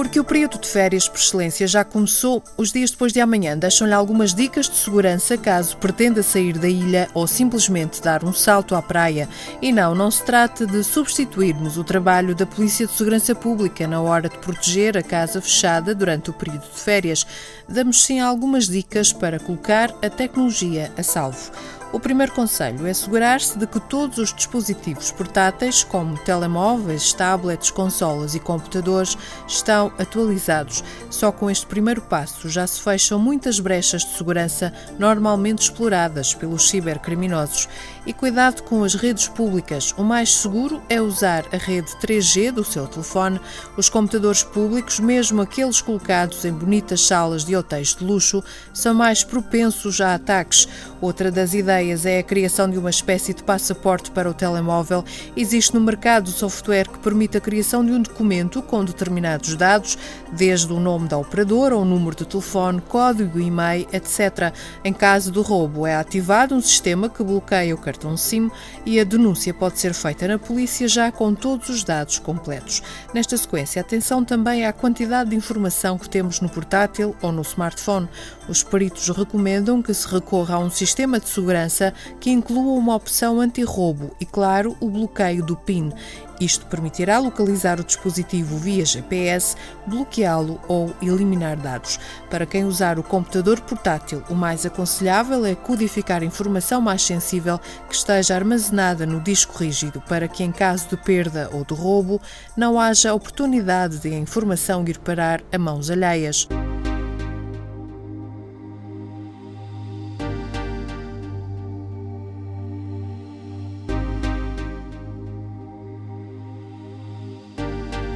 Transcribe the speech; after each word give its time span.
Porque 0.00 0.18
o 0.18 0.24
período 0.24 0.58
de 0.58 0.66
férias 0.66 1.06
por 1.06 1.18
excelência 1.18 1.66
já 1.68 1.84
começou, 1.84 2.42
os 2.56 2.72
dias 2.72 2.90
depois 2.90 3.12
de 3.12 3.20
amanhã 3.20 3.54
deixam-lhe 3.54 3.92
algumas 3.92 4.32
dicas 4.32 4.66
de 4.66 4.74
segurança 4.74 5.36
caso 5.36 5.76
pretenda 5.76 6.22
sair 6.22 6.56
da 6.56 6.70
ilha 6.70 7.10
ou 7.12 7.26
simplesmente 7.26 8.00
dar 8.00 8.24
um 8.24 8.32
salto 8.32 8.74
à 8.74 8.80
praia. 8.80 9.28
E 9.60 9.70
não, 9.70 9.94
não 9.94 10.10
se 10.10 10.24
trata 10.24 10.66
de 10.66 10.82
substituirmos 10.82 11.76
o 11.76 11.84
trabalho 11.84 12.34
da 12.34 12.46
Polícia 12.46 12.86
de 12.86 12.94
Segurança 12.94 13.34
Pública 13.34 13.86
na 13.86 14.00
hora 14.00 14.30
de 14.30 14.38
proteger 14.38 14.96
a 14.96 15.02
casa 15.02 15.38
fechada 15.42 15.94
durante 15.94 16.30
o 16.30 16.32
período 16.32 16.62
de 16.62 16.80
férias. 16.80 17.26
Damos 17.68 18.02
sim 18.02 18.20
algumas 18.20 18.68
dicas 18.68 19.12
para 19.12 19.38
colocar 19.38 19.94
a 20.02 20.08
tecnologia 20.08 20.90
a 20.96 21.02
salvo. 21.02 21.52
O 21.92 21.98
primeiro 21.98 22.32
conselho 22.32 22.86
é 22.86 22.90
assegurar-se 22.90 23.58
de 23.58 23.66
que 23.66 23.80
todos 23.80 24.18
os 24.18 24.32
dispositivos 24.32 25.10
portáteis, 25.10 25.82
como 25.82 26.16
telemóveis, 26.18 27.12
tablets, 27.12 27.68
consolas 27.68 28.36
e 28.36 28.38
computadores, 28.38 29.18
estão 29.48 29.90
atualizados. 29.98 30.84
Só 31.10 31.32
com 31.32 31.50
este 31.50 31.66
primeiro 31.66 32.00
passo 32.00 32.48
já 32.48 32.64
se 32.64 32.80
fecham 32.80 33.18
muitas 33.18 33.58
brechas 33.58 34.04
de 34.04 34.16
segurança 34.16 34.72
normalmente 35.00 35.62
exploradas 35.62 36.32
pelos 36.32 36.68
cibercriminosos. 36.70 37.68
E 38.06 38.14
cuidado 38.14 38.62
com 38.62 38.82
as 38.82 38.94
redes 38.94 39.28
públicas. 39.28 39.92
O 39.96 40.02
mais 40.02 40.34
seguro 40.34 40.82
é 40.88 41.02
usar 41.02 41.44
a 41.52 41.58
rede 41.58 41.90
3G 42.02 42.50
do 42.50 42.64
seu 42.64 42.86
telefone. 42.86 43.38
Os 43.76 43.90
computadores 43.90 44.42
públicos, 44.42 44.98
mesmo 44.98 45.42
aqueles 45.42 45.82
colocados 45.82 46.46
em 46.46 46.52
bonitas 46.52 47.06
salas 47.06 47.44
de 47.44 47.54
hotéis 47.54 47.94
de 47.94 48.02
luxo, 48.02 48.42
são 48.72 48.94
mais 48.94 49.22
propensos 49.22 50.00
a 50.00 50.14
ataques. 50.14 50.66
Outra 50.98 51.30
das 51.30 51.52
ideias 51.52 52.06
é 52.06 52.20
a 52.20 52.22
criação 52.22 52.70
de 52.70 52.78
uma 52.78 52.88
espécie 52.88 53.34
de 53.34 53.42
passaporte 53.42 54.10
para 54.10 54.30
o 54.30 54.34
telemóvel. 54.34 55.04
Existe 55.36 55.74
no 55.74 55.80
mercado 55.80 56.30
software 56.30 56.88
que 56.88 56.98
permite 57.00 57.36
a 57.36 57.40
criação 57.40 57.84
de 57.84 57.92
um 57.92 58.00
documento 58.00 58.62
com 58.62 58.82
determinados 58.82 59.54
dados, 59.56 59.98
desde 60.32 60.72
o 60.72 60.80
nome 60.80 61.06
da 61.06 61.18
operadora, 61.18 61.76
o 61.76 61.84
número 61.84 62.16
de 62.16 62.24
telefone, 62.24 62.80
código 62.80 63.38
e-mail, 63.38 63.86
etc. 63.92 64.54
Em 64.82 64.92
caso 64.92 65.30
do 65.30 65.42
roubo, 65.42 65.86
é 65.86 65.96
ativado 65.96 66.54
um 66.54 66.60
sistema 66.62 67.08
que 67.08 67.22
bloqueia 67.22 67.74
o 67.74 67.78
cartão 67.78 67.89
SIM 68.16 68.50
e 68.84 69.00
a 69.00 69.04
denúncia 69.04 69.54
pode 69.54 69.78
ser 69.78 69.94
feita 69.94 70.28
na 70.28 70.38
polícia 70.38 70.86
já 70.88 71.10
com 71.10 71.34
todos 71.34 71.68
os 71.68 71.84
dados 71.84 72.18
completos. 72.18 72.82
Nesta 73.14 73.36
sequência, 73.36 73.80
atenção 73.80 74.24
também 74.24 74.66
à 74.66 74.72
quantidade 74.72 75.30
de 75.30 75.36
informação 75.36 75.98
que 75.98 76.08
temos 76.08 76.40
no 76.40 76.48
portátil 76.48 77.16
ou 77.22 77.32
no 77.32 77.42
smartphone. 77.42 78.08
Os 78.48 78.62
peritos 78.62 79.08
recomendam 79.08 79.82
que 79.82 79.94
se 79.94 80.06
recorra 80.06 80.56
a 80.56 80.58
um 80.58 80.70
sistema 80.70 81.20
de 81.20 81.28
segurança 81.28 81.94
que 82.18 82.30
inclua 82.30 82.78
uma 82.78 82.94
opção 82.94 83.40
anti-roubo 83.40 84.14
e, 84.20 84.26
claro, 84.26 84.76
o 84.80 84.88
bloqueio 84.88 85.44
do 85.44 85.56
PIN. 85.56 85.92
Isto 86.40 86.64
permitirá 86.66 87.18
localizar 87.18 87.78
o 87.78 87.84
dispositivo 87.84 88.56
via 88.56 88.84
GPS, 88.84 89.54
bloqueá-lo 89.86 90.58
ou 90.66 90.94
eliminar 91.02 91.56
dados. 91.58 92.00
Para 92.30 92.46
quem 92.46 92.64
usar 92.64 92.98
o 92.98 93.02
computador 93.02 93.60
portátil, 93.60 94.22
o 94.30 94.34
mais 94.34 94.64
aconselhável 94.64 95.44
é 95.44 95.54
codificar 95.54 96.22
informação 96.22 96.80
mais 96.80 97.02
sensível 97.02 97.60
que 97.88 97.94
esteja 97.94 98.34
armazenada 98.34 99.04
no 99.04 99.20
disco 99.20 99.58
rígido, 99.58 100.00
para 100.08 100.26
que, 100.26 100.42
em 100.42 100.50
caso 100.50 100.88
de 100.88 100.96
perda 100.96 101.50
ou 101.52 101.62
de 101.62 101.74
roubo, 101.74 102.20
não 102.56 102.80
haja 102.80 103.12
oportunidade 103.12 103.98
de 103.98 104.08
a 104.08 104.18
informação 104.18 104.82
ir 104.86 104.98
parar 104.98 105.42
a 105.52 105.58
mãos 105.58 105.90
alheias. 105.90 106.48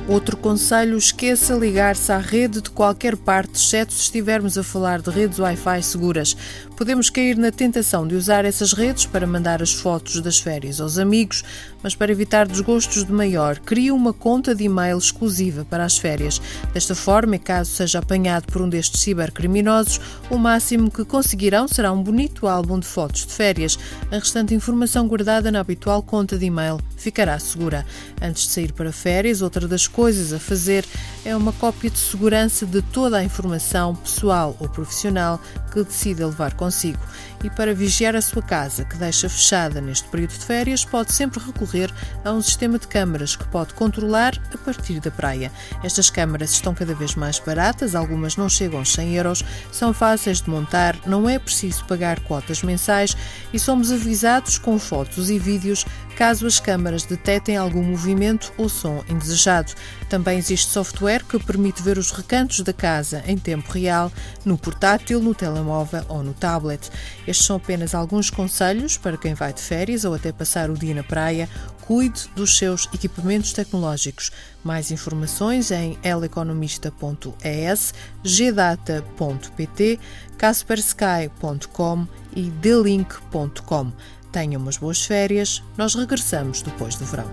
Outro 0.06 0.36
conselho: 0.36 0.98
esqueça 0.98 1.54
ligar-se 1.54 2.12
à 2.12 2.18
rede 2.18 2.60
de 2.60 2.68
qualquer 2.68 3.16
parte, 3.16 3.54
exceto 3.54 3.94
se 3.94 4.02
estivermos 4.02 4.58
a 4.58 4.62
falar 4.62 5.00
de 5.00 5.08
redes 5.08 5.38
Wi-Fi 5.38 5.82
seguras. 5.82 6.36
Podemos 6.76 7.08
cair 7.08 7.38
na 7.38 7.50
tentação 7.50 8.06
de 8.06 8.14
usar 8.14 8.44
essas 8.44 8.74
redes 8.74 9.06
para 9.06 9.26
mandar 9.26 9.62
as 9.62 9.72
fotos 9.72 10.20
das 10.20 10.38
férias 10.38 10.78
aos 10.78 10.98
amigos, 10.98 11.42
mas 11.82 11.94
para 11.94 12.12
evitar 12.12 12.46
desgostos 12.46 13.04
de 13.04 13.12
maior, 13.12 13.58
crie 13.58 13.90
uma 13.90 14.12
conta 14.12 14.54
de 14.54 14.64
e-mail 14.64 14.98
exclusiva 14.98 15.64
para 15.64 15.84
as 15.84 15.96
férias. 15.96 16.38
Desta 16.74 16.94
forma, 16.94 17.38
caso 17.38 17.70
seja 17.70 18.00
apanhado 18.00 18.52
por 18.52 18.60
um 18.60 18.68
destes 18.68 19.00
cibercriminosos, 19.00 20.00
o 20.28 20.36
máximo 20.36 20.90
que 20.90 21.04
conseguirão 21.04 21.66
será 21.66 21.90
um 21.92 22.02
bonito 22.02 22.46
álbum 22.46 22.78
de 22.78 22.86
fotos 22.86 23.24
de 23.24 23.32
férias. 23.32 23.78
A 24.10 24.16
restante 24.16 24.52
informação 24.52 25.08
guardada 25.08 25.50
na 25.50 25.60
habitual 25.60 26.02
conta 26.02 26.36
de 26.36 26.44
e-mail 26.44 26.78
ficará 27.04 27.38
segura. 27.38 27.84
Antes 28.20 28.46
de 28.46 28.52
sair 28.52 28.72
para 28.72 28.90
férias, 28.90 29.42
outra 29.42 29.68
das 29.68 29.86
coisas 29.86 30.32
a 30.32 30.38
fazer 30.38 30.86
é 31.22 31.36
uma 31.36 31.52
cópia 31.52 31.90
de 31.90 31.98
segurança 31.98 32.64
de 32.64 32.80
toda 32.80 33.18
a 33.18 33.24
informação 33.24 33.94
pessoal 33.94 34.56
ou 34.58 34.68
profissional 34.68 35.38
que 35.70 35.84
decida 35.84 36.26
levar 36.26 36.54
consigo. 36.54 36.98
E 37.42 37.50
para 37.50 37.74
vigiar 37.74 38.16
a 38.16 38.22
sua 38.22 38.42
casa, 38.42 38.84
que 38.84 38.96
deixa 38.96 39.28
fechada 39.28 39.80
neste 39.80 40.08
período 40.08 40.30
de 40.30 40.46
férias, 40.46 40.82
pode 40.82 41.12
sempre 41.12 41.40
recorrer 41.44 41.92
a 42.24 42.32
um 42.32 42.40
sistema 42.40 42.78
de 42.78 42.88
câmaras 42.88 43.36
que 43.36 43.46
pode 43.48 43.74
controlar 43.74 44.40
a 44.52 44.56
partir 44.56 44.98
da 45.00 45.10
praia. 45.10 45.52
Estas 45.82 46.08
câmaras 46.08 46.52
estão 46.52 46.72
cada 46.74 46.94
vez 46.94 47.14
mais 47.14 47.38
baratas, 47.38 47.94
algumas 47.94 48.36
não 48.36 48.48
chegam 48.48 48.78
aos 48.78 48.92
100 48.94 49.14
euros, 49.16 49.44
são 49.70 49.92
fáceis 49.92 50.40
de 50.40 50.48
montar, 50.48 50.96
não 51.04 51.28
é 51.28 51.38
preciso 51.38 51.84
pagar 51.84 52.20
cotas 52.20 52.62
mensais 52.62 53.14
e 53.52 53.58
somos 53.58 53.92
avisados 53.92 54.56
com 54.56 54.78
fotos 54.78 55.28
e 55.28 55.38
vídeos 55.38 55.84
caso 56.14 56.46
as 56.46 56.60
câmaras 56.60 57.04
detectem 57.04 57.56
algum 57.56 57.82
movimento 57.82 58.52
ou 58.56 58.68
som 58.68 59.04
indesejado. 59.08 59.72
Também 60.08 60.38
existe 60.38 60.70
software 60.70 61.24
que 61.24 61.38
permite 61.38 61.82
ver 61.82 61.98
os 61.98 62.10
recantos 62.10 62.60
da 62.60 62.72
casa 62.72 63.22
em 63.26 63.36
tempo 63.36 63.70
real, 63.72 64.10
no 64.44 64.56
portátil, 64.56 65.20
no 65.20 65.34
telemóvel 65.34 66.04
ou 66.08 66.22
no 66.22 66.32
tablet. 66.32 66.90
Estes 67.26 67.46
são 67.46 67.56
apenas 67.56 67.94
alguns 67.94 68.30
conselhos 68.30 68.96
para 68.96 69.16
quem 69.16 69.34
vai 69.34 69.52
de 69.52 69.60
férias 69.60 70.04
ou 70.04 70.14
até 70.14 70.32
passar 70.32 70.70
o 70.70 70.74
dia 70.74 70.94
na 70.94 71.02
praia. 71.02 71.48
Cuide 71.80 72.30
dos 72.34 72.56
seus 72.56 72.88
equipamentos 72.94 73.52
tecnológicos. 73.52 74.30
Mais 74.62 74.90
informações 74.90 75.70
em 75.70 75.98
eleconomista.es, 76.02 77.92
gdata.pt, 78.22 80.00
caspersky.com 80.38 82.06
e 82.34 82.42
delink.com. 82.50 83.92
Tenham 84.34 84.60
umas 84.60 84.76
boas 84.76 85.00
férias, 85.00 85.62
nós 85.78 85.94
regressamos 85.94 86.60
depois 86.60 86.96
do 86.96 87.04
verão. 87.04 87.30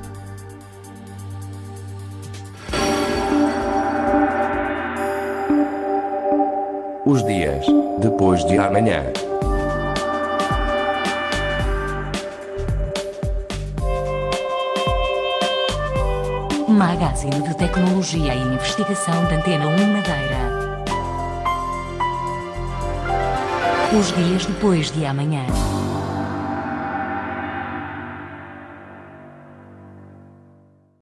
Os 7.03 7.25
dias 7.25 7.66
depois 7.97 8.45
de 8.45 8.59
amanhã. 8.59 9.01
Magazine 16.67 17.41
de 17.41 17.58
Tecnologia 17.58 18.35
e 18.35 18.41
Investigação 18.53 19.26
da 19.26 19.37
Antena 19.37 19.66
1 19.66 19.72
Madeira. 19.91 20.52
Os 23.99 24.11
dias 24.16 24.46
depois 24.46 24.91
de 24.91 25.03
amanhã. 25.03 25.43